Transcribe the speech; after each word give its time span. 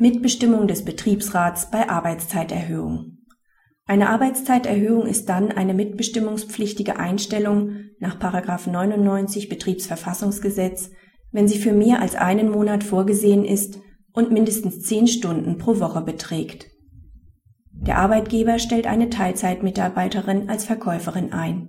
Mitbestimmung 0.00 0.66
des 0.66 0.84
Betriebsrats 0.84 1.70
bei 1.70 1.88
Arbeitszeiterhöhung. 1.88 3.18
Eine 3.84 4.08
Arbeitszeiterhöhung 4.08 5.04
ist 5.06 5.28
dann 5.28 5.52
eine 5.52 5.74
mitbestimmungspflichtige 5.74 6.98
Einstellung 6.98 7.72
nach 7.98 8.18
99 8.18 9.50
Betriebsverfassungsgesetz, 9.50 10.90
wenn 11.32 11.48
sie 11.48 11.58
für 11.58 11.72
mehr 11.72 12.00
als 12.00 12.14
einen 12.14 12.50
Monat 12.50 12.82
vorgesehen 12.82 13.44
ist 13.44 13.78
und 14.12 14.32
mindestens 14.32 14.82
zehn 14.82 15.06
Stunden 15.06 15.58
pro 15.58 15.80
Woche 15.80 16.00
beträgt. 16.00 16.68
Der 17.72 17.98
Arbeitgeber 17.98 18.58
stellt 18.58 18.86
eine 18.86 19.10
Teilzeitmitarbeiterin 19.10 20.48
als 20.48 20.64
Verkäuferin 20.64 21.32
ein. 21.32 21.68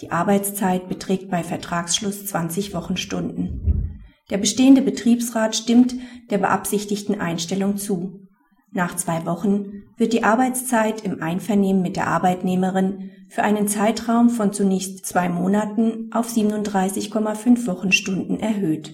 Die 0.00 0.10
Arbeitszeit 0.10 0.88
beträgt 0.88 1.30
bei 1.30 1.44
Vertragsschluss 1.44 2.26
20 2.26 2.74
Wochenstunden. 2.74 3.87
Der 4.30 4.38
bestehende 4.38 4.82
Betriebsrat 4.82 5.56
stimmt 5.56 5.94
der 6.30 6.38
beabsichtigten 6.38 7.20
Einstellung 7.20 7.78
zu. 7.78 8.28
Nach 8.70 8.94
zwei 8.96 9.24
Wochen 9.24 9.84
wird 9.96 10.12
die 10.12 10.24
Arbeitszeit 10.24 11.02
im 11.02 11.22
Einvernehmen 11.22 11.80
mit 11.80 11.96
der 11.96 12.08
Arbeitnehmerin 12.08 13.10
für 13.30 13.42
einen 13.42 13.66
Zeitraum 13.66 14.28
von 14.28 14.52
zunächst 14.52 15.06
zwei 15.06 15.30
Monaten 15.30 16.10
auf 16.12 16.28
37,5 16.28 17.66
Wochenstunden 17.66 18.40
erhöht. 18.40 18.92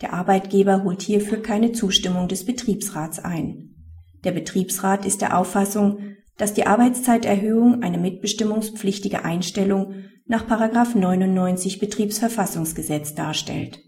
Der 0.00 0.14
Arbeitgeber 0.14 0.82
holt 0.84 1.02
hierfür 1.02 1.42
keine 1.42 1.72
Zustimmung 1.72 2.28
des 2.28 2.46
Betriebsrats 2.46 3.18
ein. 3.18 3.74
Der 4.24 4.32
Betriebsrat 4.32 5.04
ist 5.04 5.20
der 5.20 5.38
Auffassung, 5.38 5.98
dass 6.38 6.54
die 6.54 6.66
Arbeitszeiterhöhung 6.66 7.82
eine 7.82 7.98
mitbestimmungspflichtige 7.98 9.24
Einstellung 9.24 9.94
nach 10.26 10.46
99 10.48 11.78
Betriebsverfassungsgesetz 11.78 13.14
darstellt 13.14 13.85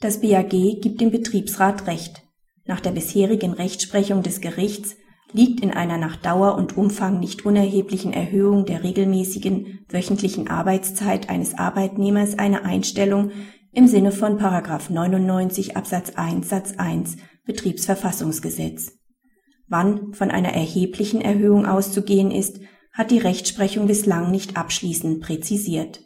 das 0.00 0.20
BAG 0.20 0.50
gibt 0.50 1.00
dem 1.00 1.10
Betriebsrat 1.10 1.86
Recht. 1.86 2.22
Nach 2.64 2.80
der 2.80 2.90
bisherigen 2.90 3.52
Rechtsprechung 3.52 4.22
des 4.22 4.40
Gerichts 4.40 4.96
liegt 5.32 5.60
in 5.60 5.70
einer 5.70 5.98
nach 5.98 6.16
Dauer 6.16 6.54
und 6.54 6.76
Umfang 6.76 7.20
nicht 7.20 7.44
unerheblichen 7.44 8.12
Erhöhung 8.12 8.64
der 8.64 8.82
regelmäßigen 8.82 9.80
wöchentlichen 9.88 10.48
Arbeitszeit 10.48 11.28
eines 11.28 11.54
Arbeitnehmers 11.54 12.38
eine 12.38 12.64
Einstellung 12.64 13.30
im 13.72 13.86
Sinne 13.86 14.12
von 14.12 14.36
99 14.36 15.76
Absatz 15.76 16.12
1 16.14 16.48
Satz 16.48 16.74
1 16.76 17.16
Betriebsverfassungsgesetz. 17.44 18.92
Wann 19.66 20.14
von 20.14 20.30
einer 20.30 20.52
erheblichen 20.52 21.20
Erhöhung 21.20 21.66
auszugehen 21.66 22.30
ist, 22.30 22.60
hat 22.92 23.10
die 23.10 23.18
Rechtsprechung 23.18 23.86
bislang 23.86 24.30
nicht 24.30 24.56
abschließend 24.56 25.20
präzisiert. 25.20 26.00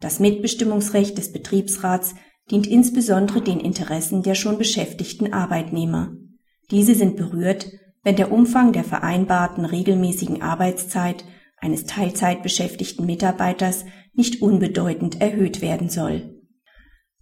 Das 0.00 0.18
Mitbestimmungsrecht 0.18 1.16
des 1.16 1.32
Betriebsrats 1.32 2.14
dient 2.50 2.66
insbesondere 2.66 3.40
den 3.40 3.60
Interessen 3.60 4.22
der 4.22 4.34
schon 4.34 4.58
beschäftigten 4.58 5.32
Arbeitnehmer. 5.32 6.12
Diese 6.70 6.94
sind 6.94 7.16
berührt, 7.16 7.68
wenn 8.02 8.16
der 8.16 8.32
Umfang 8.32 8.72
der 8.72 8.84
vereinbarten 8.84 9.64
regelmäßigen 9.64 10.42
Arbeitszeit 10.42 11.24
eines 11.58 11.84
Teilzeitbeschäftigten 11.86 13.06
Mitarbeiters 13.06 13.84
nicht 14.12 14.42
unbedeutend 14.42 15.20
erhöht 15.20 15.62
werden 15.62 15.88
soll. 15.88 16.42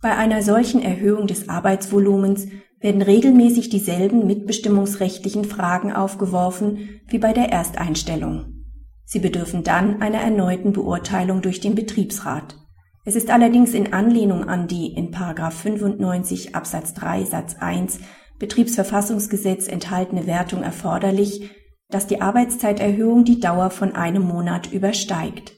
Bei 0.00 0.17
einer 0.17 0.43
solchen 0.43 0.83
Erhöhung 0.83 1.28
des 1.28 1.48
Arbeitsvolumens 1.48 2.48
werden 2.81 3.03
regelmäßig 3.03 3.69
dieselben 3.70 4.27
mitbestimmungsrechtlichen 4.27 5.45
Fragen 5.45 5.93
aufgeworfen 5.93 7.00
wie 7.06 7.19
bei 7.19 7.33
der 7.33 7.50
Ersteinstellung. 7.50 8.65
Sie 9.05 9.20
bedürfen 9.20 9.62
dann 9.62 10.03
einer 10.03 10.19
erneuten 10.19 10.73
Beurteilung 10.73 11.43
durch 11.43 11.61
den 11.61 11.77
Betriebsrat. 11.77 12.56
Es 13.05 13.17
ist 13.17 13.31
allerdings 13.31 13.75
in 13.75 13.92
Anlehnung 13.92 14.48
an 14.48 14.69
die 14.69 14.86
in 14.92 15.12
95 15.12 16.55
Absatz 16.55 16.95
3 16.95 17.25
Satz 17.25 17.56
1 17.59 17.98
Betriebsverfassungsgesetz 18.39 19.67
enthaltene 19.67 20.27
Wertung 20.27 20.62
erforderlich, 20.62 21.50
dass 21.89 22.06
die 22.06 22.20
Arbeitszeiterhöhung 22.20 23.25
die 23.25 23.41
Dauer 23.41 23.70
von 23.70 23.97
einem 23.97 24.22
Monat 24.22 24.72
übersteigt. 24.72 25.53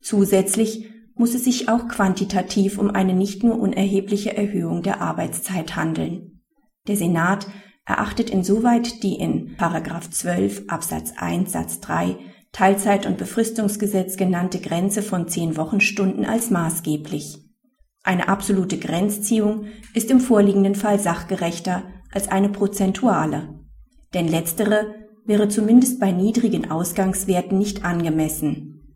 Zusätzlich 0.00 0.90
muss 1.14 1.34
es 1.34 1.44
sich 1.44 1.68
auch 1.68 1.86
quantitativ 1.86 2.78
um 2.78 2.90
eine 2.90 3.14
nicht 3.14 3.44
nur 3.44 3.58
unerhebliche 3.60 4.36
Erhöhung 4.36 4.82
der 4.82 5.00
Arbeitszeit 5.00 5.76
handeln. 5.76 6.40
Der 6.88 6.96
Senat 6.96 7.46
erachtet 7.84 8.30
insoweit 8.30 9.02
die 9.02 9.14
in 9.14 9.56
12 9.58 10.64
Absatz 10.68 11.12
1 11.16 11.52
Satz 11.52 11.80
3 11.80 12.16
Teilzeit- 12.52 13.06
und 13.06 13.16
Befristungsgesetz 13.16 14.16
genannte 14.16 14.60
Grenze 14.60 15.02
von 15.02 15.28
zehn 15.28 15.56
Wochenstunden 15.56 16.24
als 16.24 16.50
maßgeblich. 16.50 17.38
Eine 18.02 18.28
absolute 18.28 18.78
Grenzziehung 18.78 19.66
ist 19.94 20.10
im 20.10 20.20
vorliegenden 20.20 20.74
Fall 20.74 20.98
sachgerechter 20.98 21.84
als 22.12 22.28
eine 22.28 22.48
prozentuale, 22.48 23.60
denn 24.14 24.26
letztere 24.26 24.94
wäre 25.26 25.48
zumindest 25.48 26.00
bei 26.00 26.10
niedrigen 26.10 26.70
Ausgangswerten 26.70 27.56
nicht 27.56 27.84
angemessen. 27.84 28.94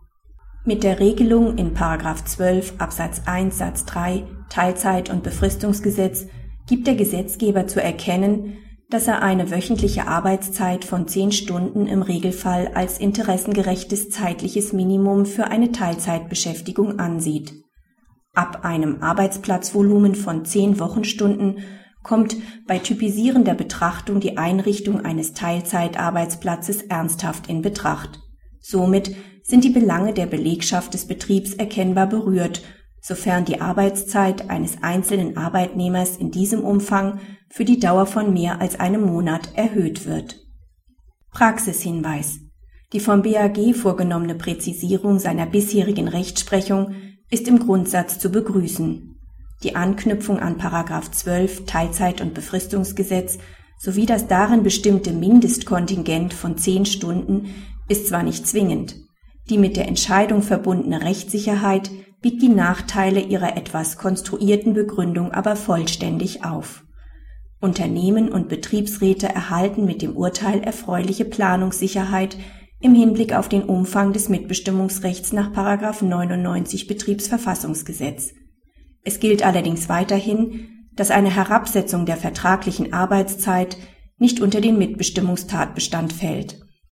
Mit 0.64 0.82
der 0.82 0.98
Regelung 0.98 1.58
in 1.58 1.76
12 1.76 2.74
Absatz 2.78 3.22
1 3.26 3.58
Satz 3.58 3.84
3 3.84 4.24
Teilzeit- 4.48 5.10
und 5.10 5.22
Befristungsgesetz 5.22 6.26
gibt 6.66 6.86
der 6.86 6.94
Gesetzgeber 6.94 7.66
zu 7.66 7.82
erkennen, 7.82 8.56
dass 8.90 9.06
er 9.08 9.22
eine 9.22 9.50
wöchentliche 9.50 10.06
Arbeitszeit 10.06 10.84
von 10.84 11.08
zehn 11.08 11.32
Stunden 11.32 11.86
im 11.86 12.02
Regelfall 12.02 12.72
als 12.74 12.98
interessengerechtes 12.98 14.10
zeitliches 14.10 14.72
Minimum 14.72 15.26
für 15.26 15.46
eine 15.48 15.72
Teilzeitbeschäftigung 15.72 16.98
ansieht. 16.98 17.54
Ab 18.34 18.64
einem 18.64 19.02
Arbeitsplatzvolumen 19.02 20.14
von 20.14 20.44
zehn 20.44 20.78
Wochenstunden 20.80 21.58
kommt 22.02 22.36
bei 22.66 22.78
typisierender 22.78 23.54
Betrachtung 23.54 24.20
die 24.20 24.36
Einrichtung 24.36 25.04
eines 25.04 25.32
Teilzeitarbeitsplatzes 25.32 26.82
ernsthaft 26.82 27.48
in 27.48 27.62
Betracht. 27.62 28.20
Somit 28.60 29.14
sind 29.42 29.64
die 29.64 29.70
Belange 29.70 30.12
der 30.12 30.26
Belegschaft 30.26 30.94
des 30.94 31.06
Betriebs 31.06 31.54
erkennbar 31.54 32.06
berührt 32.06 32.62
sofern 33.06 33.44
die 33.44 33.60
Arbeitszeit 33.60 34.48
eines 34.48 34.82
einzelnen 34.82 35.36
Arbeitnehmers 35.36 36.16
in 36.16 36.30
diesem 36.30 36.64
Umfang 36.64 37.20
für 37.50 37.66
die 37.66 37.78
Dauer 37.78 38.06
von 38.06 38.32
mehr 38.32 38.62
als 38.62 38.80
einem 38.80 39.02
Monat 39.02 39.50
erhöht 39.56 40.06
wird. 40.06 40.40
Praxishinweis 41.30 42.40
Die 42.94 43.00
vom 43.00 43.20
BAG 43.20 43.74
vorgenommene 43.74 44.34
Präzisierung 44.34 45.18
seiner 45.18 45.44
bisherigen 45.44 46.08
Rechtsprechung 46.08 46.94
ist 47.28 47.46
im 47.46 47.58
Grundsatz 47.58 48.18
zu 48.18 48.30
begrüßen. 48.30 49.20
Die 49.62 49.76
Anknüpfung 49.76 50.38
an 50.38 50.58
12 50.58 51.66
Teilzeit- 51.66 52.22
und 52.22 52.32
Befristungsgesetz 52.32 53.36
sowie 53.78 54.06
das 54.06 54.28
darin 54.28 54.62
bestimmte 54.62 55.12
Mindestkontingent 55.12 56.32
von 56.32 56.56
zehn 56.56 56.86
Stunden 56.86 57.50
ist 57.86 58.06
zwar 58.06 58.22
nicht 58.22 58.46
zwingend, 58.46 58.96
die 59.50 59.58
mit 59.58 59.76
der 59.76 59.88
Entscheidung 59.88 60.40
verbundene 60.40 61.02
Rechtssicherheit 61.02 61.90
wiegt 62.24 62.42
die 62.42 62.48
Nachteile 62.48 63.20
ihrer 63.20 63.56
etwas 63.56 63.98
konstruierten 63.98 64.72
Begründung 64.72 65.32
aber 65.32 65.56
vollständig 65.56 66.42
auf. 66.44 66.84
Unternehmen 67.60 68.30
und 68.30 68.48
Betriebsräte 68.48 69.28
erhalten 69.28 69.84
mit 69.84 70.02
dem 70.02 70.16
Urteil 70.16 70.62
erfreuliche 70.62 71.26
Planungssicherheit 71.26 72.36
im 72.80 72.94
Hinblick 72.94 73.34
auf 73.34 73.48
den 73.48 73.62
Umfang 73.62 74.12
des 74.12 74.28
Mitbestimmungsrechts 74.28 75.32
nach 75.32 75.52
99 75.52 76.86
Betriebsverfassungsgesetz. 76.86 78.32
Es 79.02 79.20
gilt 79.20 79.44
allerdings 79.44 79.88
weiterhin, 79.88 80.88
dass 80.92 81.10
eine 81.10 81.34
Herabsetzung 81.34 82.06
der 82.06 82.16
vertraglichen 82.16 82.92
Arbeitszeit 82.92 83.76
nicht 84.18 84.40
unter 84.40 84.60
den 84.60 84.78
Mitbestimmungstatbestand 84.78 86.12
fällt 86.12 86.63